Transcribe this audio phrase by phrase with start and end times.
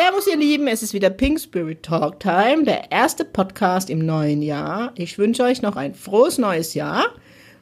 [0.00, 4.42] Servus ihr Lieben, es ist wieder Pink Spirit Talk Time, der erste Podcast im neuen
[4.42, 4.92] Jahr.
[4.94, 7.06] Ich wünsche euch noch ein frohes neues Jahr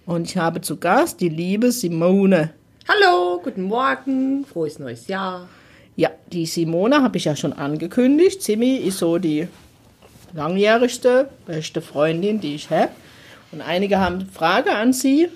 [0.04, 2.52] und ich habe zu Gast die liebe Simone.
[2.86, 5.48] Hallo, guten Morgen, frohes neues Jahr.
[5.96, 8.42] Ja, die Simone habe ich ja schon angekündigt.
[8.42, 9.48] Simi ist so die
[10.34, 12.90] langjährigste, beste Freundin, die ich habe.
[13.50, 15.28] Und einige haben Frage an sie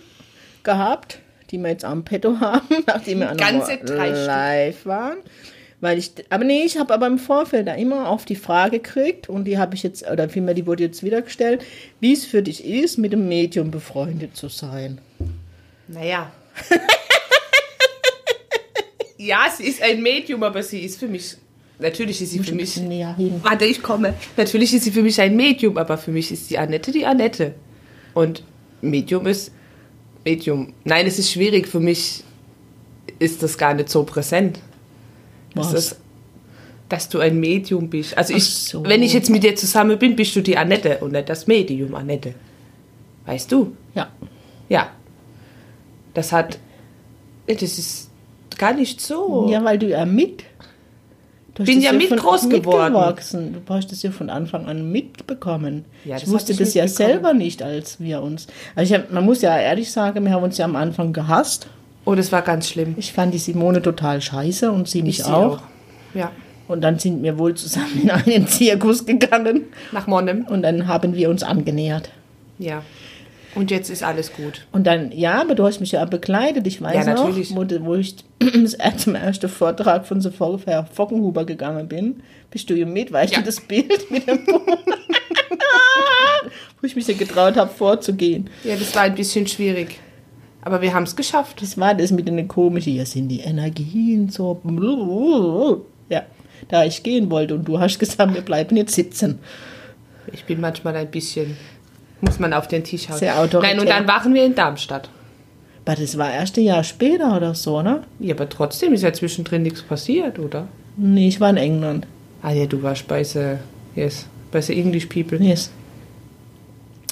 [0.64, 3.28] gehabt, die wir jetzt am Petto haben, nachdem wir
[3.86, 5.16] drei live waren.
[5.80, 9.30] Weil ich, aber nee, ich habe aber im Vorfeld da immer auf die Frage gekriegt
[9.30, 11.64] und die habe ich jetzt, oder vielmehr die wurde jetzt wieder gestellt,
[12.00, 15.00] wie es für dich ist, mit dem Medium befreundet zu sein.
[15.88, 16.30] Naja.
[19.16, 21.36] ja, sie ist ein Medium, aber sie ist für mich,
[21.78, 22.78] natürlich ist sie für mich,
[23.42, 26.58] warte, ich komme, natürlich ist sie für mich ein Medium, aber für mich ist die
[26.58, 27.54] Annette die Annette.
[28.12, 28.42] Und
[28.82, 29.50] Medium ist
[30.24, 30.74] Medium.
[30.84, 32.22] Nein, es ist schwierig, für mich
[33.18, 34.58] ist das gar nicht so präsent.
[35.54, 35.72] Was?
[35.72, 36.00] Das ist,
[36.88, 38.16] dass du ein Medium bist.
[38.18, 38.84] Also ich, so.
[38.84, 41.94] wenn ich jetzt mit dir zusammen bin, bist du die Annette und nicht das Medium
[41.94, 42.34] Annette.
[43.26, 43.76] Weißt du?
[43.94, 44.08] Ja.
[44.68, 44.90] Ja.
[46.14, 46.58] Das hat,
[47.46, 48.10] das ist
[48.58, 49.48] gar nicht so.
[49.50, 50.44] Ja, weil du ja mit.
[51.54, 52.94] Du Bin das ja mit groß geworden.
[53.66, 55.84] Du hast das ja von Anfang an mitbekommen.
[56.04, 58.46] Ja, ich das wusste ich das ja selber nicht, als wir uns.
[58.74, 61.68] Also hab, man muss ja ehrlich sagen, wir haben uns ja am Anfang gehasst.
[62.04, 62.94] Oh, das war ganz schlimm.
[62.98, 65.60] Ich fand die Simone total scheiße und sie nicht sie auch.
[66.14, 66.32] Ja.
[66.66, 70.44] Und dann sind wir wohl zusammen in einen Zirkus gegangen Nach Monnem.
[70.48, 72.10] und dann haben wir uns angenähert.
[72.58, 72.82] Ja.
[73.56, 74.66] Und jetzt ist alles gut.
[74.70, 76.66] Und dann, ja, aber du hast mich ja begleitet.
[76.68, 77.50] Ich weiß Ja, noch, natürlich.
[77.54, 78.14] wo, wo ich
[78.96, 82.22] zum ersten Vortrag von Sophia Fockenhuber gegangen bin.
[82.52, 83.10] Bist du hier mit?
[83.12, 83.40] Weißt Ja.
[83.40, 84.38] du das Bild mit dem
[86.80, 88.48] wo ich mich ja getraut habe, vorzugehen.
[88.64, 89.98] Ja, das war ein bisschen schwierig.
[90.62, 91.62] Aber wir haben es geschafft.
[91.62, 94.60] Das war das mit den komischen, hier sind die Energien so.
[96.08, 96.22] Ja,
[96.68, 99.38] da ich gehen wollte und du hast gesagt, wir bleiben jetzt sitzen.
[100.32, 101.56] Ich bin manchmal ein bisschen,
[102.20, 103.18] muss man auf den Tisch hauen.
[103.18, 103.74] Sehr autoritär.
[103.74, 105.08] Nein, und dann waren wir in Darmstadt.
[105.86, 108.04] Aber das war erst ein Jahr später oder so, ne?
[108.20, 110.68] Ja, aber trotzdem ist ja zwischendrin nichts passiert, oder?
[110.96, 112.06] Nee, ich war in England.
[112.42, 113.56] Ah ja, du warst bei the,
[113.96, 115.38] yes, bei the English People.
[115.42, 115.70] Yes.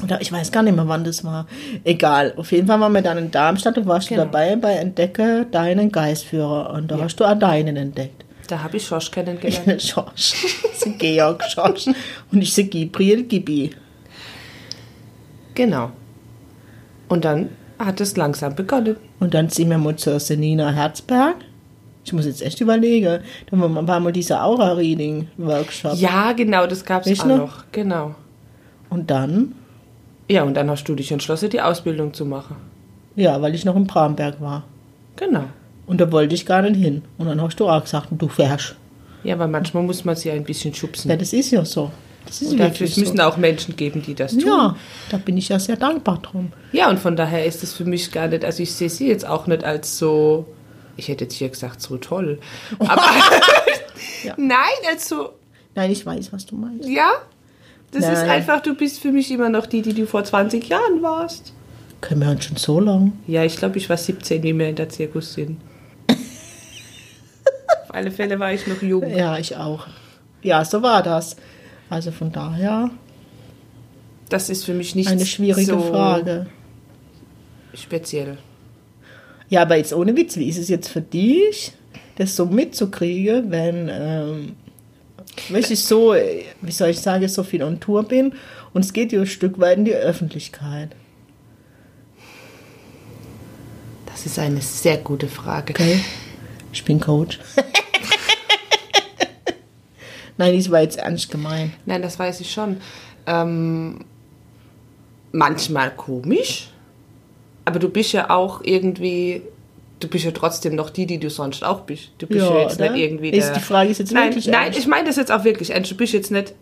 [0.02, 1.46] Oder ich weiß gar nicht mehr, wann das war.
[1.84, 2.32] Egal.
[2.36, 4.22] Auf jeden Fall waren wir dann in Darmstadt und warst Genau.
[4.22, 6.70] du dabei bei Entdecke deinen Geistführer.
[6.72, 7.04] Und da Ja.
[7.04, 8.24] hast du auch deinen entdeckt.
[8.46, 9.82] Da habe ich Schorsch kennengelernt.
[9.82, 10.34] Schorsch.
[10.98, 11.86] Georg Schorsch.
[12.32, 13.70] Und ich sehe Gabriel Gibi.
[15.54, 15.90] genau.
[17.08, 17.48] Und dann
[17.78, 18.96] hat es langsam begonnen.
[19.20, 21.36] Und dann sind wir mal zur Senina Herzberg.
[22.04, 23.20] Ich muss jetzt echt überlegen.
[23.50, 25.94] Da war mal dieser Aura-Reading-Workshop.
[25.96, 27.36] Ja, genau, das gab es auch du?
[27.36, 27.64] noch.
[27.72, 28.14] Genau.
[28.90, 29.54] Und dann,
[30.28, 32.56] Ja, und dann hast du dich entschlossen, die Ausbildung zu machen.
[33.16, 34.64] ja, weil ich noch in Bramberg war.
[35.16, 35.44] Genau.
[35.86, 37.02] Und da wollte ich gar nicht hin.
[37.16, 38.76] Und dann hast du auch gesagt, du fährst.
[39.24, 41.10] Ja, aber manchmal muss man sie ein bisschen schubsen.
[41.10, 41.90] Ja, das ist ja so.
[42.26, 43.22] Das ist Und dafür wirklich müssen so.
[43.22, 44.42] auch Menschen geben, die das tun.
[44.46, 44.76] Ja,
[45.10, 46.52] da bin ich ja sehr dankbar drum.
[46.72, 49.26] Ja, und von daher ist es für mich gar nicht, also ich sehe sie jetzt
[49.26, 50.46] auch nicht als so,
[50.98, 52.38] ich hätte jetzt hier gesagt, so toll.
[52.80, 53.02] Aber
[54.24, 54.34] Ja.
[54.36, 54.58] nein,
[54.90, 55.30] also,
[55.74, 56.86] Nein, ich weiß, was du meinst.
[56.88, 57.10] ja,
[57.92, 58.30] das ist Nein.
[58.30, 61.52] einfach, du bist für mich immer noch die, die du vor 20 Jahren warst.
[62.00, 63.12] Können wir uns schon so lang?
[63.26, 65.58] Ja, ich glaube, ich war 17, wie wir in der Zirkus sind.
[66.08, 69.08] Auf alle Fälle war ich noch jung.
[69.08, 69.86] Ja, ich auch.
[70.42, 71.36] Ja, so war das.
[71.90, 72.90] Also von daher
[74.28, 76.46] Das ist für mich nicht eine schwierige so Frage.
[77.74, 78.36] speziell.
[79.48, 81.72] Ja, aber jetzt ohne Witz, wie ist es jetzt für dich,
[82.16, 84.56] das so mitzukriegen, wenn ähm,
[85.48, 88.34] wenn ich so, äh, wie soll ich sagen, so viel on Tour bin
[88.72, 90.90] und es geht ja ein Stück weit in die Öffentlichkeit.
[94.06, 95.72] Das ist eine sehr gute Frage.
[95.72, 96.00] Okay.
[96.72, 97.38] Ich bin Coach.
[100.36, 101.72] Nein, das war jetzt ernst gemeint.
[101.86, 102.80] Nein, das weiß ich schon.
[103.26, 104.04] Ähm,
[105.32, 106.70] manchmal komisch,
[107.64, 109.42] aber du bist ja auch irgendwie,
[110.00, 112.10] du bist ja trotzdem noch die, die du sonst auch bist.
[112.18, 112.92] Du bist ja, Ja, jetzt oder?
[112.92, 113.54] nicht irgendwie Ist der...
[113.56, 114.78] die Frage ist jetzt nein, wirklich Nein, ernst?
[114.78, 115.90] ich meine das jetzt auch wirklich ernst.
[115.90, 116.54] Du bist jetzt nicht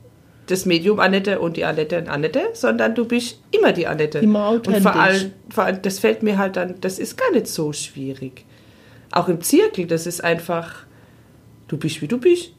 [0.46, 4.18] das Medium Annette und die Annette und Annette, sondern du bist immer die Annette.
[4.18, 4.94] Immer Und vor authentisch.
[5.00, 8.44] allem, vor allem, das fällt mir halt dann, das ist gar nicht so schwierig.
[9.10, 10.84] Auch im Zirkel, das ist einfach,
[11.68, 12.52] du bist wie du bist.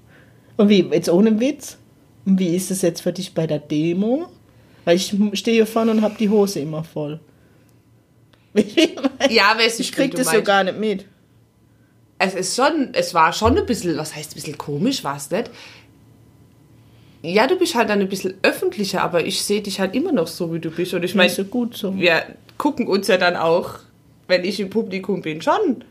[0.57, 1.77] Und wie, jetzt ohne Witz,
[2.25, 4.27] und wie ist es jetzt für dich bei der Demo?
[4.83, 7.19] Weil ich stehe hier vorne und habe die Hose immer voll.
[9.29, 11.05] Ja, weiß Ich wie krieg das so gar nicht mit.
[12.19, 15.29] Es ist schon, es war schon ein bisschen, was heißt ein bisschen komisch, war es
[15.29, 15.51] nicht?
[17.21, 20.27] Ja, du bist halt dann ein bisschen öffentlicher, aber ich sehe dich halt immer noch
[20.27, 20.93] so, wie du bist.
[20.93, 21.95] Und ich meine, Ist so gut so.
[21.95, 22.23] wir
[22.57, 23.79] gucken uns ja dann auch,
[24.27, 25.83] wenn ich im Publikum bin, schon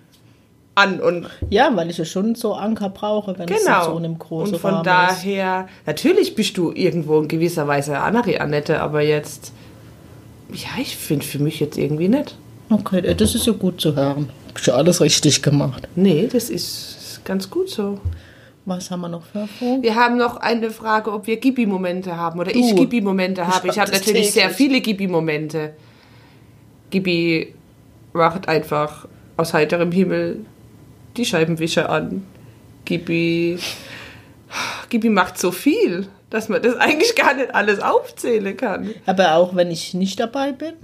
[0.74, 3.84] an und Ja, weil ich ja schon so Anker brauche, wenn es in genau.
[3.84, 4.86] so einem großen und von ist.
[4.86, 9.52] daher, natürlich bist du irgendwo in gewisser Weise andere Annette, aber jetzt,
[10.52, 12.36] ja, ich finde für mich jetzt irgendwie nicht.
[12.68, 14.28] Okay, das ist ja gut zu hören.
[14.48, 15.86] Hab ich ja alles richtig gemacht.
[15.94, 18.00] Nee, das ist ganz gut so.
[18.64, 19.82] Was haben wir noch für Fragen?
[19.82, 22.58] Wir haben noch eine Frage, ob wir Gibi-Momente haben oder Du.
[22.58, 23.56] ich Gibi-Momente habe.
[23.58, 24.56] hab Ich habe natürlich sehr täglich.
[24.56, 25.74] viele Gibi-Momente.
[26.90, 27.54] Gibi
[28.12, 30.40] macht einfach aus heiterem Himmel
[31.16, 32.24] die Scheibenwischer an.
[32.84, 33.58] Gibi,
[34.88, 38.90] Gibi macht so viel, dass man das eigentlich gar nicht alles aufzählen kann.
[39.06, 40.74] Aber auch wenn ich nicht dabei bin?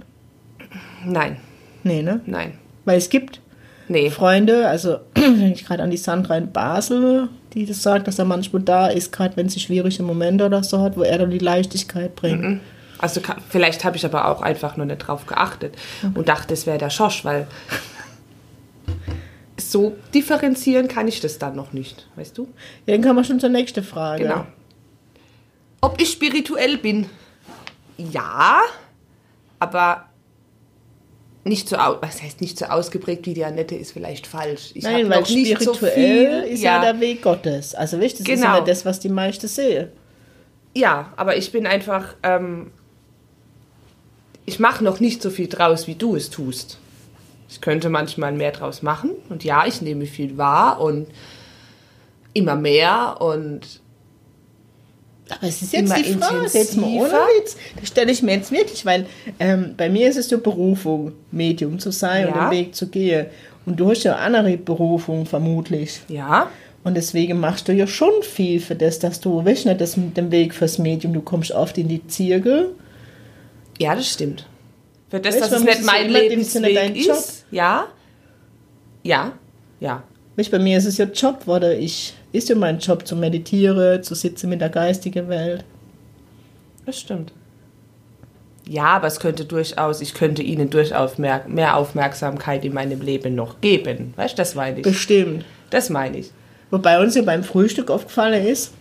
[1.05, 1.37] Nein,
[1.83, 2.21] Nee, ne?
[2.25, 3.41] nein, Weil es gibt
[3.89, 4.09] nee.
[4.09, 8.25] Freunde, also wenn ich gerade an die Sandra in Basel, die das sagt, dass er
[8.25, 11.37] manchmal da ist, gerade wenn sie schwierige Momente oder so hat, wo er dann die
[11.39, 12.61] Leichtigkeit bringt.
[12.99, 15.75] Also ka- vielleicht habe ich aber auch einfach nur nicht drauf geachtet
[16.15, 17.47] und dachte, es wäre der Schosch, weil
[19.59, 22.47] so differenzieren kann ich das dann noch nicht, weißt du?
[22.85, 24.23] Ja, dann kommen wir schon zur nächsten Frage.
[24.23, 24.45] Genau.
[25.81, 27.07] Ob ich spirituell bin?
[27.97, 28.61] Ja,
[29.59, 30.05] aber
[31.45, 34.71] nicht so, was heißt nicht so ausgeprägt wie die Annette ist vielleicht falsch.
[34.73, 36.79] Ich Nein, weil so spirituell viel, ist ja.
[36.81, 37.75] der Weg Gottes.
[37.75, 38.57] Also wichtig, das ist Genau.
[38.57, 39.89] immer das, was die meisten sehen.
[40.73, 42.71] Ja, aber ich bin einfach, ähm,
[44.45, 46.79] ich mache noch nicht so viel draus, wie du es tust.
[47.49, 49.11] Ich könnte manchmal mehr draus machen.
[49.29, 51.07] Und ja, ich nehme viel wahr und
[52.33, 53.81] immer mehr und
[55.29, 57.27] Aber es ist jetzt Immer die Frage, jetzt mal ohne intensiver.
[57.39, 57.57] Witz.
[57.79, 59.05] Das stelle ich mir jetzt wirklich, weil
[59.39, 62.49] ähm, bei mir ist es so Berufung, Medium zu sein und Ja.
[62.49, 63.27] den Weg zu gehen.
[63.65, 66.01] Und du hast ja andere Berufung vermutlich.
[66.09, 66.49] ja,
[66.83, 70.17] Und deswegen machst du ja schon viel für das, dass du, weißt nicht, das mit
[70.17, 72.75] dem Weg fürs Medium, du kommst oft in die Zirkel.
[73.79, 74.45] ja, das stimmt.
[75.09, 77.15] Für das, Weißt, dass es nicht mein ja Lebensweg dein Job.
[77.15, 77.45] ist.
[77.51, 77.85] Ja,
[79.03, 79.31] ja,
[79.79, 80.03] ja.
[80.35, 84.03] Weißt, bei mir ist es ja Job, oder ich, ist ja mein Job zu meditieren,
[84.03, 85.63] zu sitzen mit der geistigen Welt.
[86.85, 87.31] Das stimmt.
[88.67, 93.35] Ja, aber es könnte durchaus, ich könnte ihnen durchaus mehr, mehr Aufmerksamkeit in meinem Leben
[93.35, 94.13] noch geben.
[94.15, 94.83] Weißt du, das meine ich.
[94.83, 95.45] Bestimmt.
[95.69, 96.31] Das meine ich.
[96.71, 98.73] Wobei uns ja beim Frühstück aufgefallen ist,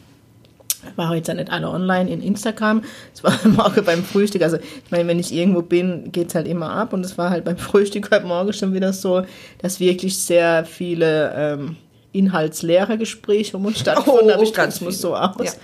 [0.97, 2.83] war heute ja nicht alle online in Instagram,
[3.15, 6.71] es war morgen beim Frühstück, also ich meine, wenn ich irgendwo bin, geht's halt immer
[6.71, 9.25] ab und es war halt beim Frühstück heute Morgen schon wieder so,
[9.59, 11.77] dass wirklich sehr viele ähm,
[12.13, 14.43] inhaltsleere Gespräche um uns stattgefunden Oh, haben.
[14.43, 15.59] Ich ganz das muss so aus.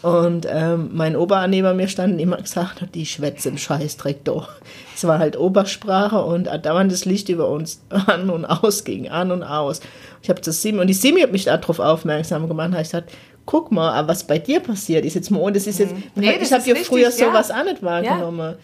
[0.00, 1.16] Und ähm, mein
[1.48, 4.50] neben mir stand und immer gesagt hat, die schwätzen Scheißdreck doch.
[4.94, 9.32] Es war halt Obersprache und dauernd das Licht über uns an und aus ging, an
[9.32, 9.80] und aus.
[10.22, 12.70] Ich habe das Simi und die Simi hat mich darauf aufmerksam gemacht.
[12.70, 13.10] Habe ich gesagt,
[13.44, 16.02] guck mal, aber was bei dir passiert ist jetzt mal, und das ist jetzt, Mhm.
[16.14, 17.10] Nee, ich das habe ja früher ja.
[17.10, 18.54] sowas auch nicht wahrgenommen.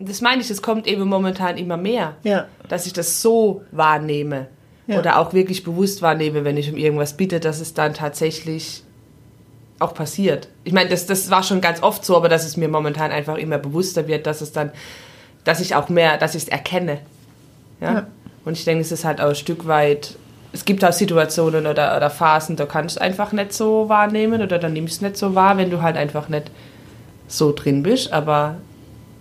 [0.00, 2.16] Das meine ich, es kommt eben momentan immer mehr.
[2.24, 2.46] Ja.
[2.68, 4.48] Dass ich das so wahrnehme.
[4.88, 4.98] Ja.
[4.98, 8.82] Oder auch wirklich bewusst wahrnehme, wenn ich um irgendwas bitte, dass es dann tatsächlich
[9.78, 10.48] auch passiert.
[10.64, 13.36] Ich meine, das, das war schon ganz oft so, aber dass es mir momentan einfach
[13.36, 14.72] immer bewusster wird, dass es dann,
[15.44, 17.00] dass ich auch mehr, dass ich es erkenne.
[17.80, 17.92] Ja?
[17.92, 18.06] Ja.
[18.46, 20.16] Und ich denke, es ist halt auch ein Stück weit,
[20.52, 24.40] es gibt auch Situationen oder, oder Phasen, da kannst du es einfach nicht so wahrnehmen
[24.40, 26.50] oder dann nimmst du es nicht so wahr, wenn du halt einfach nicht
[27.28, 28.56] so drin bist, aber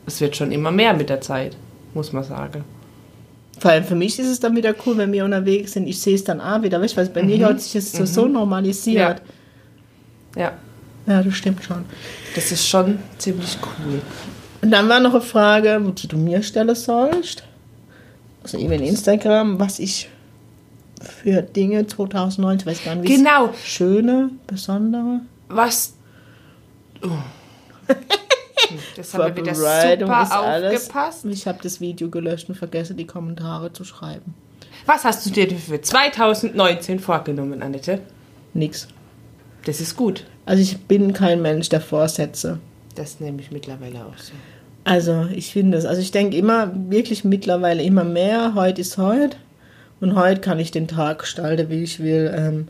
[0.06, 1.58] es wird schon immer mehr mit der Zeit,
[1.94, 2.64] muss man sagen.
[3.60, 5.88] Vor allem für mich ist es dann wieder cool, wenn wir unterwegs sind.
[5.88, 8.06] Ich sehe es dann auch wieder, weißt du, weil bei mir hat sich das so,
[8.06, 9.22] so normalisiert.
[10.36, 10.54] Ja,
[11.08, 11.24] Ja.
[11.24, 11.86] das stimmt schon.
[12.36, 14.02] das ist schon ziemlich cool.
[14.62, 17.44] Und dann war noch eine Frage, die du mir stellen sollst.
[18.44, 20.10] Also eben in Instagram, was ich
[21.02, 23.54] für Dinge 2019, weiß gar nicht, Genau.
[23.64, 25.22] schöne, besondere.
[25.50, 25.94] Was.
[27.04, 27.10] Oh.
[28.96, 30.82] Das haben wir wieder super ist alles.
[30.82, 31.26] aufgepasst.
[31.26, 34.34] Ich habe das Video gelöscht und vergessen, die Kommentare zu schreiben.
[34.86, 38.02] Was hast du dir für 2019 vorgenommen, Annette?
[38.54, 38.88] Nix.
[39.66, 40.26] Das ist gut.
[40.46, 42.60] Also ich bin kein Mensch der Vorsätze.
[42.96, 44.34] Das nehme ich mittlerweile auch so.
[44.86, 49.36] Also ich finde es, also ich denke immer, wirklich mittlerweile immer mehr, heute ist heute
[50.00, 52.34] und heute kann ich den Tag gestalten, wie ich will.
[52.34, 52.68] Ähm,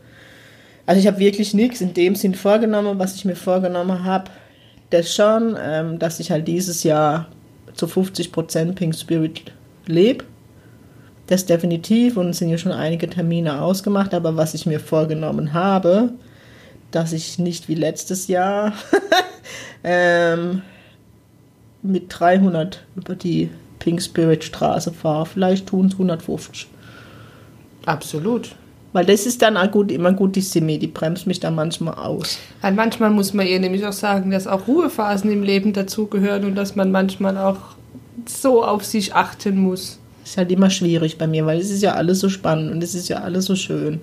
[0.84, 4.30] also ich habe wirklich nichts in dem Sinn vorgenommen, was ich mir vorgenommen habe.
[4.90, 7.28] Das schon, ähm, dass ich halt dieses Jahr
[7.74, 9.52] zu 50% Pink Spirit
[9.86, 10.24] lebe.
[11.26, 15.52] Das definitiv und es sind ja schon einige Termine ausgemacht, aber was ich mir vorgenommen
[15.52, 16.10] habe,
[16.90, 18.72] dass ich nicht wie letztes Jahr
[19.84, 20.62] ähm,
[21.82, 25.26] mit 300 über die Pink Spirit Straße fahre.
[25.26, 26.66] Vielleicht tun es 150.
[27.84, 28.54] Absolut.
[28.92, 31.94] Weil das ist dann auch gut, immer gut, die Simi, die bremst mich dann manchmal
[31.94, 32.38] aus.
[32.62, 36.54] Und manchmal muss man ihr nämlich auch sagen, dass auch Ruhephasen im Leben dazugehören und
[36.54, 37.58] dass man manchmal auch
[38.26, 39.98] so auf sich achten muss.
[40.24, 42.94] Ist halt immer schwierig bei mir, weil es ist ja alles so spannend und es
[42.94, 44.02] ist ja alles so schön.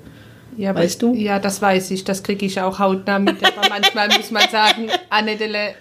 [0.57, 1.13] Ja, aber- Weißt du?
[1.15, 2.03] Ja, das weiß ich.
[2.03, 3.37] Das kriege ich auch hautnah mit.
[3.43, 5.73] Aber manchmal muss man sagen, Annetele,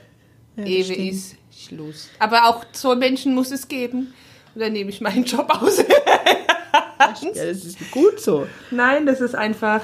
[0.56, 2.08] Ja, Ewe ist Schluss.
[2.18, 4.14] Aber auch so Menschen muss es geben.
[4.54, 5.78] Und dann nehme ich meinen Job aus.
[6.98, 8.46] Ja, das ist gut so.
[8.70, 9.82] Nein, das ist einfach.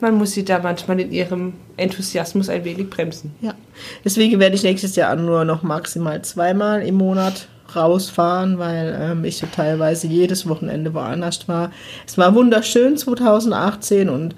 [0.00, 3.34] Man muss sie da manchmal in ihrem Enthusiasmus ein wenig bremsen.
[3.42, 3.54] Ja.
[4.02, 9.38] Deswegen werde ich nächstes Jahr nur noch maximal zweimal im Monat rausfahren, weil ähm, ich
[9.38, 11.70] so teilweise jedes Wochenende woanders war.
[12.06, 14.34] Es war wunderschön 2018 und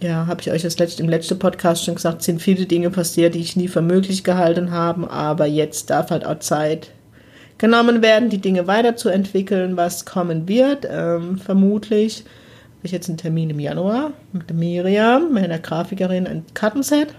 [0.00, 3.34] ja, habe ich euch das letzte, im letzten Podcast schon gesagt, sind viele Dinge passiert,
[3.34, 6.90] die ich nie für möglich gehalten habe, aber jetzt darf halt auch Zeit
[7.58, 10.86] genommen werden, die Dinge weiterzuentwickeln, was kommen wird.
[10.90, 17.14] Ähm, vermutlich habe ich jetzt einen Termin im Januar mit Miriam, meiner Grafikerin, ein Kartenset.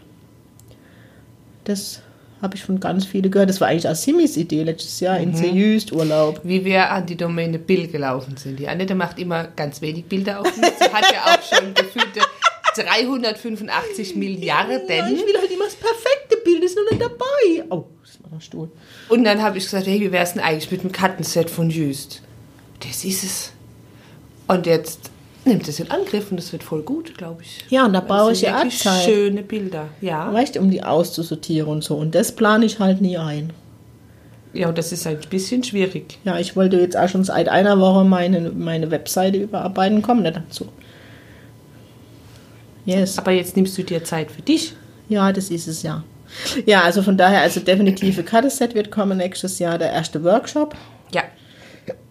[1.64, 2.02] Das
[2.42, 3.50] habe ich von ganz vielen gehört.
[3.50, 6.42] Das war eigentlich Asimis Idee letztes Jahr in Seejüst Urlaub.
[6.44, 8.60] Wie wir an die Domäne Bill gelaufen sind.
[8.60, 10.72] Die Annette macht immer ganz wenig Bilder auf mich.
[10.80, 12.22] Sie hat ja auch schon gefühlte
[12.76, 14.82] 385 Milliarden.
[14.88, 16.27] Ja, ich will halt immer das perfekte
[16.60, 17.66] Bild, ist noch nicht dabei.
[17.70, 18.70] Oh, das ist mein Stuhl.
[19.10, 22.22] Und dann habe ich gesagt, hey, wie wär's denn eigentlich mit einem Kartenset von Just?
[22.80, 23.52] Das ist es.
[24.48, 25.12] Und jetzt
[25.46, 27.66] nimmt es in Angriff und es wird voll gut, glaube ich.
[27.70, 29.04] Ja, und da Das brauche ich ja Zeit.
[29.04, 29.88] schöne Bilder.
[30.02, 30.32] Ja.
[30.32, 31.96] Du, um die auszusortieren und so.
[31.96, 33.52] Und das plane ich halt nie ein.
[34.54, 36.18] Ja, und das ist ein bisschen schwierig.
[36.24, 40.38] Ja, ich wollte jetzt auch schon seit einer Woche meine, meine Webseite überarbeiten, komme nicht
[40.38, 40.68] dazu.
[42.86, 43.18] Yes.
[43.18, 44.74] Aber jetzt nimmst du dir Zeit für dich.
[45.10, 46.04] Ja, das ist es ja.
[46.66, 50.76] Ja, also von daher, also definitive Kartenset wird kommen nächstes Jahr, der erste Workshop.
[51.12, 51.24] Ja.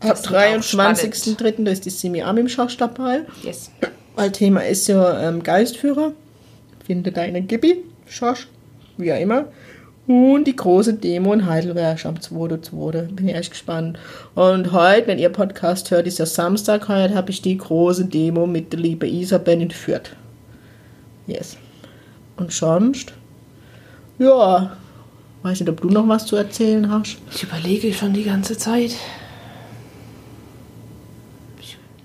[0.01, 1.65] Am Das wird auch 23.03.
[1.65, 3.23] da ist die Simi Arm im Schorsch dabei.
[3.43, 3.71] Yes.
[4.15, 6.13] Weil Thema ist ja ähm, Geistführer.
[6.87, 8.49] Finde deine Gibi, Schorsch,
[8.97, 9.47] wie auch immer.
[10.07, 13.15] Und die große Demo in Heidelberg am 2.2.
[13.15, 13.99] Bin ich echt gespannt.
[14.37, 18.47] Und heute, wenn ihr Podcast hört, ist ja Samstag, heute habe ich die große Demo
[18.47, 20.15] mit der liebe Isabel in Fürth.
[21.27, 21.57] Yes.
[22.37, 23.13] Und sonst?
[24.19, 24.77] Ja.
[25.43, 27.19] Weiß nicht, ob du noch was zu erzählen hast.
[27.33, 28.97] Ich überlege schon die ganze Zeit.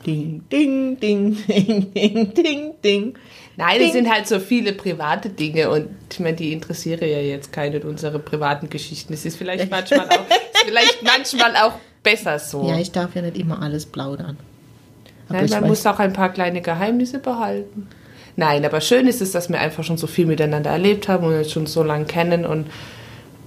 [0.05, 3.13] Ding, ding, ding, ding, ding, ding, ding.
[3.57, 3.87] Nein, Ding.
[3.87, 7.79] es sind halt so viele private Dinge und ich meine, die interessieren ja jetzt keine
[7.81, 9.13] unsere privaten Geschichten.
[9.13, 10.25] Es ist vielleicht manchmal auch,
[10.65, 12.67] vielleicht manchmal auch besser so.
[12.67, 14.37] Ja, ich darf ja nicht immer alles plaudern.
[15.29, 17.87] Aber Nein, man weiß- muss auch ein paar kleine Geheimnisse behalten.
[18.35, 21.33] Nein, aber schön ist es, dass wir einfach schon so viel miteinander erlebt haben und
[21.33, 22.67] uns schon so lange kennen und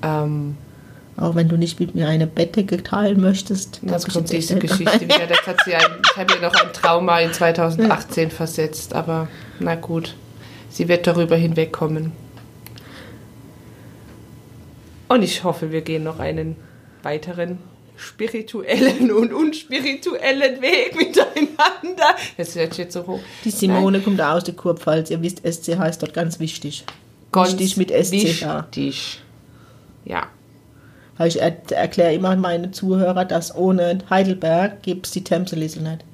[0.03, 0.57] ähm,
[1.17, 3.81] Auch wenn du nicht mit mir eine Bettdecke teilen möchtest.
[3.83, 5.27] ich kommt diese Geschichte wieder.
[5.29, 9.29] Das hat sie ein, ich habe ihr noch ein Trauma in 2018 versetzt, aber
[9.61, 10.15] na gut,
[10.69, 12.13] sie wird darüber hinwegkommen.
[15.09, 16.57] Und ich hoffe, wir gehen noch einen
[17.03, 17.59] weiteren
[17.97, 22.17] spirituellen und unspirituellen Weg miteinander.
[22.37, 23.21] Das hört sich jetzt so hoch.
[23.45, 25.11] Die Simone kommt auch aus der Kurpfalz.
[25.11, 26.85] Ihr wisst, SC heißt dort ganz wichtig.
[27.33, 28.41] Ganz wichtig mit SC.
[28.41, 28.67] Ja.
[28.67, 29.23] Wichtig.
[30.05, 30.27] Ja.
[31.25, 36.05] Ich er erkläre immer meine Zuhörer, dass ohne Heidelberg gibt es die Themse-Liesel nicht.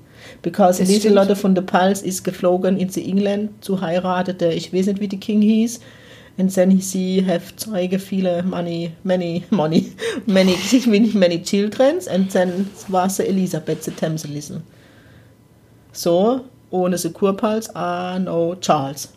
[0.43, 5.01] Because Lieselotte von der Pals ist geflogen in the England zu heiratete, ich weiß nicht,
[5.01, 5.81] wie die King hieß.
[6.41, 9.93] And then he have Zeuge viele money, many, money,
[10.27, 10.57] many,
[10.87, 12.01] many, many children.
[12.11, 14.63] And then war sie Elisabeth, the Themse-Liesel.
[15.93, 19.09] So, ohne the Kurpals, ah, no, Charles.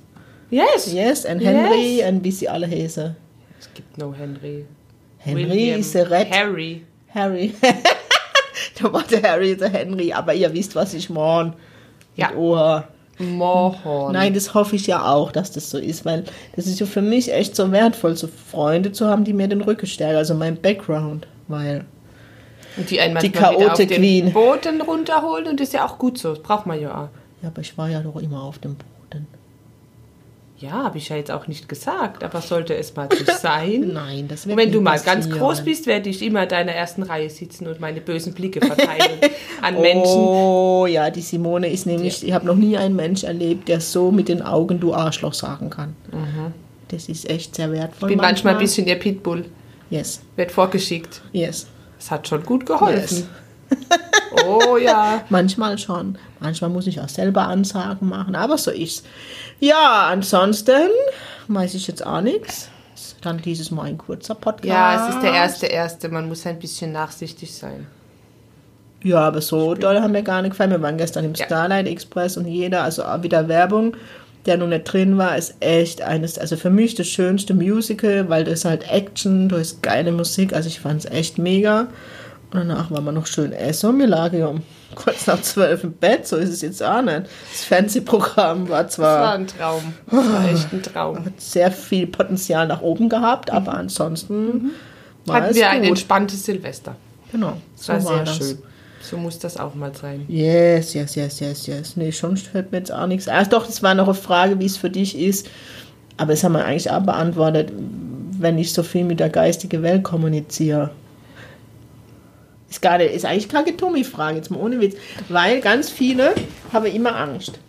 [0.50, 0.94] Yes.
[0.94, 2.08] Yes, and Henry, Yes.
[2.10, 3.15] and wie sie alle heißen.
[3.58, 4.65] Es gibt no Henry.
[5.20, 6.30] Henry William, ist der Red.
[6.30, 6.84] Harry.
[7.08, 7.53] Harry.
[7.62, 11.53] da war der Harry der Henry, aber ihr wisst, was ich meine.
[12.18, 12.32] Ja.
[12.32, 12.89] Mit Ohr.
[13.24, 14.13] Mohorn.
[14.13, 16.24] Nein, das hoffe ich ja auch, dass das so ist, weil
[16.56, 19.62] das ist ja für mich echt so wertvoll, so Freunde zu haben, die mir den
[19.62, 21.86] Rücken stärken, also mein Background, weil
[22.77, 24.32] Und die einen Die wieder auf den Queen.
[24.34, 26.30] Boden runterholen und das ist ja auch gut so.
[26.30, 27.10] Das braucht man ja auch.
[27.42, 28.93] ja, aber ich war ja doch immer auf dem Boden.
[30.63, 33.89] Ja, habe ich ja jetzt auch nicht gesagt, aber sollte es mal nicht sein.
[33.93, 36.72] Nein, das wird Und wenn du mal ganz groß bist, werde ich immer in deiner
[36.72, 39.20] ersten Reihe sitzen und meine bösen Blicke verteilen
[39.62, 40.22] an Menschen.
[40.22, 44.10] Oh ja, die Simone ist nämlich, ich habe noch nie einen Mensch erlebt, der so
[44.10, 45.98] mit den Augen du Arschloch sagen kann.
[46.88, 48.10] Das ist echt sehr wertvoll.
[48.10, 49.43] Ich bin manchmal ein bisschen ihr Pitbull.
[49.89, 51.22] Yes, Wird vorgeschickt.
[51.34, 51.67] yes.
[52.00, 53.17] Es hat schon gut geholfen.
[53.17, 53.27] Yes.
[54.46, 55.24] Oh ja.
[55.30, 56.18] Manchmal schon.
[56.39, 59.03] Manchmal muss ich auch selber Ansagen machen, aber so ist's.
[59.60, 60.89] Ja, ansonsten
[61.48, 62.70] weiß ich jetzt auch nichts.
[63.22, 64.65] Dann dieses Mal ein kurzer Podcast.
[64.65, 66.10] Ja, es ist der erste, erste.
[66.10, 67.88] Man muss ein bisschen nachsichtig sein.
[69.01, 70.72] Ja, aber so doll haben mir gar nicht gefallen.
[70.72, 71.46] Wir waren gestern im Ja.
[71.46, 73.96] Starlight Express und jeder, also auch wieder Werbung,
[74.46, 78.44] der noch nicht drin war, ist echt eines, also für mich das schönste Musical, weil
[78.44, 81.88] das ist halt Action, du hast geile Musik, also ich fand es echt mega.
[82.54, 84.62] Und danach waren wir noch schön essen und wir lagen ja um
[84.96, 87.24] kurz nach zwölf im Bett, so ist es jetzt auch nicht.
[87.52, 89.94] Das Fernsehprogramm war Das war zwar ein Traum.
[90.10, 91.26] Das war echt ein Traum.
[91.26, 94.72] hat sehr viel Potenzial nach oben gehabt, aber ansonsten
[95.26, 95.90] war Hatten es wir ein gut.
[95.90, 96.96] entspanntes Silvester.
[97.32, 98.38] Genau, Das war sehr das.
[98.38, 98.58] schön.
[99.02, 100.24] So muss das auch mal sein.
[100.30, 101.98] Yes, yes, yes, yes, yes.
[101.98, 103.28] Nee, schon fällt mir jetzt auch nichts.
[103.28, 103.44] ein.
[103.44, 105.50] Ach doch, das war noch eine Frage, wie es für dich ist.
[106.18, 107.74] Aber das haben wir eigentlich auch beantwortet,
[108.38, 110.92] wenn ich so viel mit der geistigen Welt kommuniziere.
[112.74, 114.96] Ist, nicht, ist eigentlich keine Tommy-Frage, jetzt mal ohne Witz.
[115.30, 116.34] Weil ganz viele
[116.72, 117.60] haben immer Angst.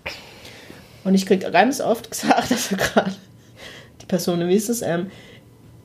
[1.05, 3.13] Und ich kriege ganz oft gesagt, dass er gerade,
[4.01, 5.11] die Personen wissen es, ähm,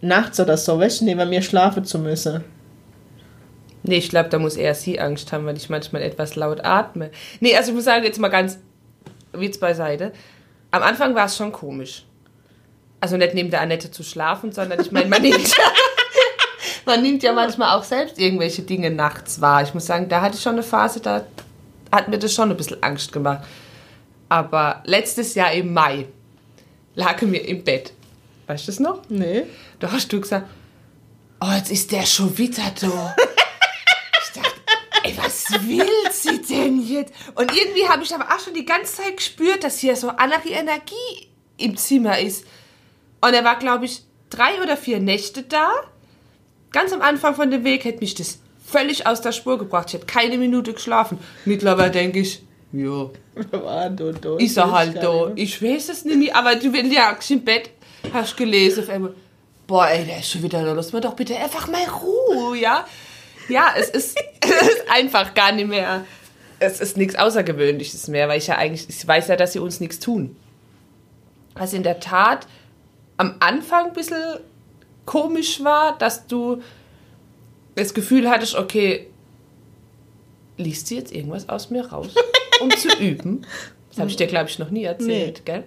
[0.02, 2.44] nachts oder so, weißt du, neben mir schlafen zu müssen.
[3.84, 7.12] Nee, ich glaube, da muss eher sie Angst haben, weil ich manchmal etwas laut atme.
[7.40, 8.60] Nee, also ich muss sagen, jetzt mal ganz
[9.34, 10.14] Witz beiseite.
[10.72, 12.06] Am Anfang war es schon komisch.
[13.02, 15.54] Also nicht neben der Annette zu schlafen, sondern ich meine, man nimmt
[16.86, 19.64] man nimmt ja manchmal auch selbst irgendwelche Dinge nachts wahr.
[19.64, 21.26] Ich muss sagen, da hatte ich schon eine Phase, da
[21.92, 23.46] hat mir das schon ein bisschen Angst gemacht.
[24.30, 26.06] Aber letztes Jahr im Mai
[26.96, 27.94] lag er mir im Bett.
[28.48, 29.02] Weißt du das noch?
[29.10, 29.44] Nee.
[29.80, 30.48] Da hast du gesagt,
[31.42, 33.16] oh, jetzt ist der schon wieder da.
[34.24, 34.62] ich dachte,
[35.04, 37.14] ey, was will sie denn jetzt?
[37.36, 40.50] Und irgendwie habe ich aber auch schon die ganze Zeit gespürt, dass hier so andere
[40.50, 42.46] Energie im Zimmer ist.
[43.22, 45.70] Und er war, glaube ich, drei oder vier Nächte da.
[46.72, 49.88] Ganz am Anfang von dem Weg hätte mich das völlig aus der Spur gebracht.
[49.88, 51.20] Ich hätte keine Minute geschlafen.
[51.46, 53.10] Mittlerweile denke ich, ja,
[54.38, 55.30] ist er halt da.
[55.30, 57.72] nicht Ich weiß es nicht mehr, aber du lagst im Bett,
[58.14, 59.16] hast gelesen auf einmal,
[59.66, 62.86] boah, ey, der ist schon wieder da, lass mir doch bitte einfach mal Ruhe, ja?
[63.48, 66.06] Ja, es ist, es ist einfach gar nicht mehr,
[66.60, 69.80] es ist nichts Außergewöhnliches mehr, weil ich ja eigentlich, ich weiß ja, dass sie uns
[69.80, 70.36] nichts tun.
[71.56, 72.46] Was in der Tat
[73.18, 74.40] am Anfang ein bisschen
[75.10, 76.62] komisch war, dass du
[77.76, 79.08] das Gefühl hattest, okay,
[80.58, 82.14] liest sie jetzt irgendwas aus mir raus,
[82.62, 83.46] um zu üben?
[83.90, 85.64] Das habe ich dir, glaube ich, noch nie erzählt, gell?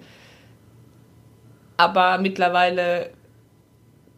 [1.77, 3.11] Aber mittlerweile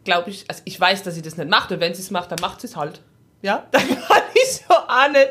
[0.03, 2.29] glaube ich, also ich weiß, dass sie das nicht macht und wenn sie es macht,
[2.31, 3.01] dann macht sie es halt.
[3.41, 5.29] Ja, dann kann ich so auch nicht,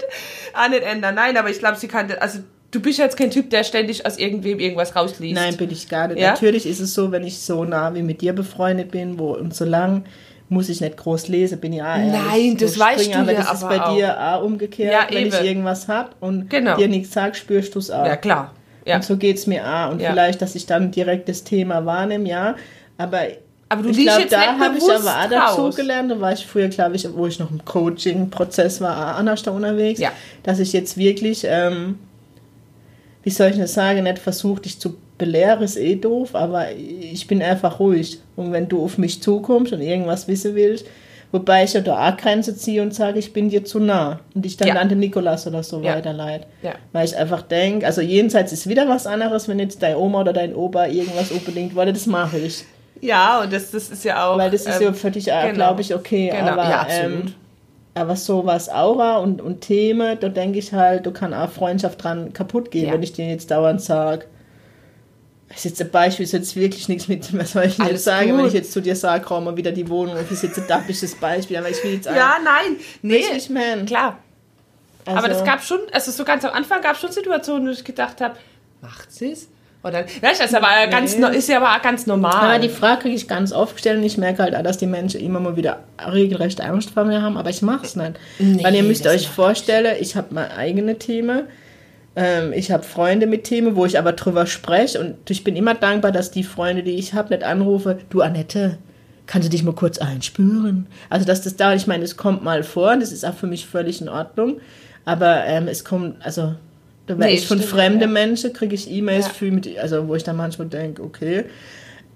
[0.55, 1.15] auch nicht ändern.
[1.15, 2.41] Nein, aber ich glaube, sie kann, das- also
[2.75, 5.35] du bist jetzt kein Typ, der ständig aus irgendwem irgendwas rausliest.
[5.35, 6.19] Nein, bin ich gar nicht.
[6.21, 6.33] Ja?
[6.33, 9.55] Natürlich ist es so, wenn ich so nah wie mit dir befreundet bin, wo und
[9.55, 10.05] so lang
[10.49, 13.33] muss ich nicht groß lesen, bin ja auch ehrlich, Nein, das weißt springen, du aber
[13.33, 13.97] ja das ist aber bei auch.
[13.97, 14.93] dir auch umgekehrt.
[14.93, 16.77] Ja, wenn ich irgendwas hab und Genau.
[16.77, 18.05] dir nichts sag, spürst du es auch.
[18.07, 18.53] Ja, klar.
[18.85, 18.97] Ja.
[18.97, 19.91] Und so geht es mir auch.
[19.93, 20.11] Und Ja.
[20.11, 22.57] vielleicht, dass ich dann direkt das Thema wahrnehme, ja.
[22.99, 23.21] Aber,
[23.71, 26.11] Aber du ich liest jetzt da habe ich aber auch dazu gelernt.
[26.11, 29.51] Da war ich früher, glaube ich, wo ich noch im Coaching-Prozess war, auch anders da
[29.53, 29.99] unterwegs.
[29.99, 30.13] Ja.
[30.43, 31.99] Dass ich jetzt wirklich, ähm,
[33.25, 37.27] wie soll ich das sagen, nicht versucht, dich zu belehren, ist eh doof, aber ich
[37.27, 38.21] bin einfach ruhig.
[38.37, 40.87] Und wenn du auf mich zukommst und irgendwas wissen willst,
[41.33, 44.45] wobei ich ja da auch Grenze ziehe und sage, ich bin dir zu nah und
[44.45, 44.75] ich dann Ja.
[44.75, 45.97] an den Nikolas oder so Ja.
[45.97, 46.47] weiterleite.
[46.63, 46.75] Ja.
[46.93, 50.33] Weil ich einfach denke, also jenseits ist wieder was anderes, wenn jetzt deine Oma oder
[50.33, 52.65] dein Opa irgendwas unbedingt wollte, das mache ich.
[53.01, 54.39] Ja, und das, das ist ja auch.
[54.39, 55.55] Weil das ist ja ähm, für dich auch, genau.
[55.55, 56.31] glaube ich, okay.
[56.31, 57.27] Genau, Aber, ja, absolut.
[57.27, 57.35] Ähm,
[57.95, 62.33] aber sowas Aura und, und Themen, da denke ich halt, du kann auch Freundschaft dran
[62.33, 62.93] kaputt gehen, Ja.
[62.93, 64.27] wenn ich dir jetzt dauernd sage.
[65.49, 68.05] Das ist jetzt ein Beispiel, ist jetzt wirklich nichts mit, was soll ich denn jetzt
[68.05, 68.49] sagen, wenn gut.
[68.49, 71.15] ich jetzt zu dir sage, komm mal wieder die Wohnung, das ist jetzt ein dappisches
[71.15, 72.77] Beispiel, aber ich will jetzt auch, Ja, nein.
[73.03, 73.87] Nee, ich, man.
[73.87, 74.19] klar.
[75.07, 77.73] also, Aber das gab schon, also so ganz am Anfang gab es schon Situationen, wo
[77.73, 78.35] ich gedacht habe,
[78.81, 79.49] macht sie es?
[79.85, 81.21] Oder, das aber ja ganz, Nee.
[81.21, 82.33] no- ist ja aber auch ganz normal.
[82.51, 84.87] Aber die Frage kriege ich ganz oft gestellt und ich merke halt auch, dass die
[84.87, 88.13] Menschen immer mal wieder regelrecht Angst vor mir haben, aber ich mache es nicht.
[88.39, 91.43] Nee, Weil ihr müsst euch vorstellen, ich habe meine eigene Themen,
[92.17, 95.75] ähm, ich habe Freunde mit Themen, wo ich aber drüber spreche und ich bin immer
[95.75, 98.79] dankbar, dass die Freunde, die ich habe, nicht anrufe, du Annette,
[99.27, 100.87] kannst du dich mal kurz einspüren?
[101.11, 103.67] Also dass das da, ich meine, es kommt mal vor, das ist auch für mich
[103.67, 104.61] völlig in Ordnung,
[105.05, 106.55] aber ähm, es kommt, also
[107.07, 108.13] werde Nee, ich von fremden.
[108.13, 109.51] Menschen, kriege ich E-Mails Ja.
[109.51, 111.45] mit, also wo ich dann manchmal denke, okay,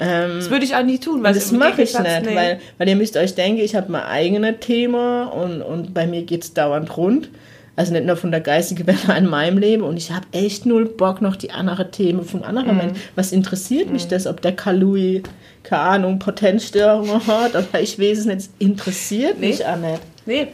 [0.01, 2.37] das würde ich auch nie tun, weil das mache ich nicht, nee.
[2.37, 6.23] weil, weil ihr müsst euch denken, ich habe mein eigenes Thema und, und bei mir
[6.23, 7.31] geht es dauernd rund.
[7.75, 10.85] Also nicht nur von der geistigen Welt in meinem Leben und ich habe echt null
[10.87, 12.77] Bock noch die anderen Themen von anderen Mhm.
[12.77, 12.97] Menschen.
[13.17, 15.23] Was interessiert mich das, ob der Kalui,
[15.65, 19.49] keine Ahnung, Potenzstörungen hat oder ich weiß es nicht, es interessiert Nee.
[19.49, 20.01] mich auch nicht.
[20.27, 20.47] Nee.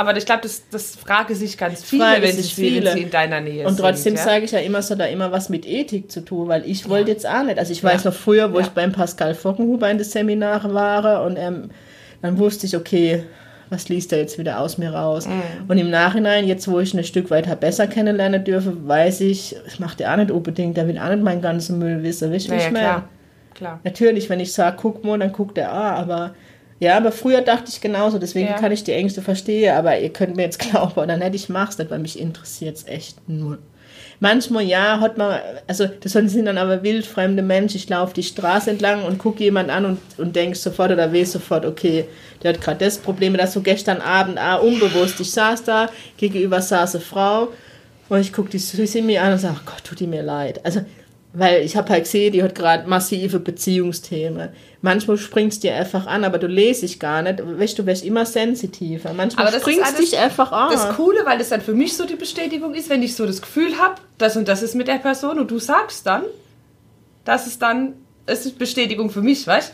[0.00, 2.92] Aber ich glaube, das, das frage sich ganz viele, Frage wenn, sich wenn viele.
[2.92, 3.84] sie in deiner Nähe Und sind.
[3.84, 4.22] trotzdem ja?
[4.22, 6.88] sage ich ja immer, es hat da immer was mit Ethik zu tun, weil ich
[6.88, 7.58] wollte jetzt auch nicht.
[7.58, 8.64] Also ich weiß noch früher, wo Ja.
[8.64, 11.70] ich beim Pascal Fockenhuber in das Seminar war und ähm,
[12.22, 13.24] dann wusste ich, okay,
[13.70, 15.26] was liest er jetzt wieder aus mir raus?
[15.26, 15.42] Mhm.
[15.68, 19.56] Und im Nachhinein, jetzt wo ich ihn ein Stück weiter besser kennenlernen dürfe, weiß ich,
[19.64, 22.32] das macht er auch nicht unbedingt, der will auch nicht meinen ganzen Müll wissen.
[22.32, 22.84] Weißt du, wie Ja, ich ja, meine?
[22.86, 23.08] klar.
[23.54, 23.80] klar.
[23.84, 26.34] Natürlich, wenn ich sage, guck mal, dann guckt er, ah, aber
[26.80, 28.58] ja, aber früher dachte ich genauso, deswegen Ja.
[28.58, 31.78] kann ich die Ängste verstehen, aber ihr könnt mir jetzt glauben oder nicht, ich mach's
[31.78, 33.58] nicht, weil mich interessiert es echt null.
[34.20, 35.38] Manchmal ja, hat man,
[35.68, 39.70] also das sind dann aber wildfremde Menschen, ich laufe die Straße entlang und gucke jemand
[39.70, 42.04] an und, und denke sofort oder weiß sofort, okay,
[42.42, 46.60] der hat gerade das Problem, das so gestern Abend auch unbewusst, ich saß da, gegenüber
[46.60, 47.48] saß eine Frau
[48.08, 50.64] und ich gucke die Süße mir an und sage, Gott, tut die mir leid.
[50.64, 50.80] Also,
[51.32, 54.48] weil ich habe halt gesehen, die hat gerade massive Beziehungsthemen.
[54.80, 57.40] Manchmal springst dir einfach an, aber du lese ich gar nicht.
[57.44, 59.12] Weißt du, wärst immer sensitiver.
[59.12, 60.70] Manchmal Aber das ist springst alles- dich einfach an.
[60.70, 63.42] Das Coole, weil das dann für mich so die Bestätigung ist, wenn ich so das
[63.42, 66.22] Gefühl habe, das und das ist mit der Person und du sagst dann,
[67.24, 67.94] das ist dann,
[68.26, 69.72] es ist Bestätigung für mich, weißt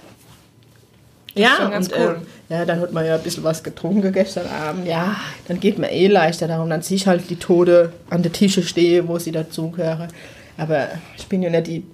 [1.37, 2.17] ja, schon ganz und cool.
[2.21, 4.87] ähm, ja, dann hat man ja ein bisschen was getrunken gestern Abend.
[4.87, 5.17] Ja,
[5.49, 6.71] dann geht man eh leichter darum.
[6.71, 10.09] Dann sehe ich halt die Tode an der Tische stehe, wo sie dazugehören.
[10.57, 10.89] Aber
[11.19, 11.85] ich bin ja nicht die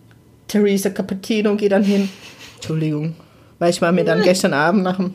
[0.47, 2.11] Theresa Cappuccino und gehe dann hin.
[2.61, 3.17] Entschuldigung.
[3.59, 5.15] Weil ich war mir dann gestern Abend nach dem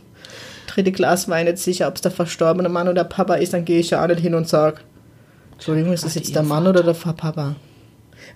[0.67, 3.53] dritten Glas Wein nicht sicher, ob es der verstorbene Mann oder Papa ist.
[3.53, 4.77] Dann gehe ich ja auch nicht hin und sage,
[5.53, 7.55] Entschuldigung, ist das jetzt der Mann oder der Papa?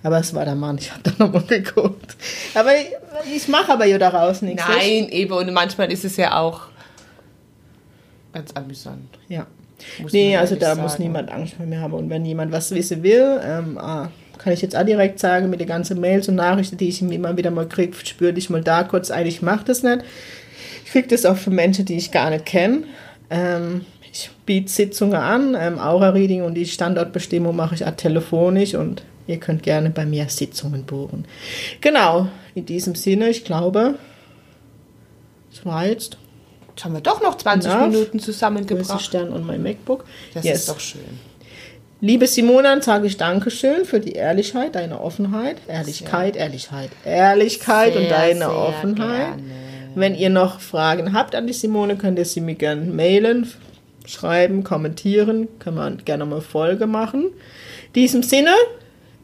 [0.02, 0.78] Aber es war der Mann.
[0.78, 2.16] Ich habe da nochmal geguckt.
[2.54, 2.86] Aber ich,
[3.34, 4.62] ich mache aber ja daraus nichts.
[4.66, 6.62] Nein, eben, und manchmal ist es ja auch
[8.32, 9.18] ganz amüsant.
[9.28, 9.46] Ja.
[10.00, 11.04] Muss nee, also da muss sagen.
[11.04, 11.94] niemand Angst vor mir haben.
[11.94, 14.08] Und wenn jemand was wissen will, ähm, ah,
[14.42, 17.36] kann ich jetzt auch direkt sagen, mit den ganzen Mails und Nachrichten, die ich immer
[17.36, 20.00] wieder mal kriege, spüre ich mal da kurz ein, ich mache das nicht.
[20.84, 22.84] Ich kriege das auch für Menschen, die ich gar nicht kenne.
[23.28, 29.02] Ähm, ich biete Sitzungen an, ähm, Aura-Reading und die Standortbestimmung mache ich auch telefonisch und
[29.26, 31.26] ihr könnt gerne bei mir Sitzungen buchen.
[31.80, 33.96] Genau, in diesem Sinne, ich glaube,
[35.50, 36.16] das war jetzt
[36.70, 37.88] Jetzt haben wir doch noch 20 Enough.
[37.90, 39.02] Minuten zusammengebracht.
[39.02, 40.04] Stern und mein MacBook.
[40.32, 40.60] Das Yes.
[40.60, 41.02] ist doch schön.
[42.02, 45.58] Liebe Simona, sage ich Dankeschön für die Ehrlichkeit, deine Offenheit.
[45.68, 49.36] Ehrlichkeit, Ehrlichkeit, Ehrlichkeit und Sehr, deine sehr Offenheit.
[49.36, 49.42] gerne.
[49.94, 53.50] Wenn ihr noch Fragen habt an die Simone, könnt ihr sie mir gerne mailen,
[54.06, 55.48] schreiben, kommentieren.
[55.58, 57.24] Können wir gerne mal Folge machen.
[57.88, 58.54] In diesem Sinne,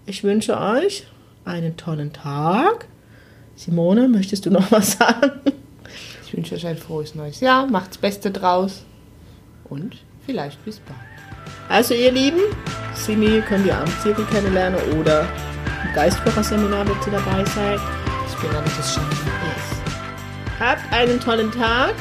[0.04, 1.04] ich wünsche euch
[1.46, 2.88] einen tollen Tag.
[3.54, 5.30] Simone, möchtest du noch was sagen?
[6.26, 7.66] Ich wünsche euch ein frohes neues Jahr.
[7.68, 8.82] Macht's Beste draus.
[9.64, 10.98] Und vielleicht bis bald.
[11.68, 12.40] Also ihr Lieben,
[12.94, 15.26] Simi könnt ihr am Zirkel kennenlernen oder
[15.84, 17.80] im Geistführerseminar, wenn ihr dabei seid.
[18.28, 19.26] Ich bin damit das Schaffen.
[20.58, 21.94] Habt einen tollen Tag.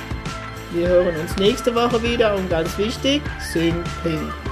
[0.72, 4.45] Wir hören uns nächste Woche wieder und ganz wichtig, sing pink.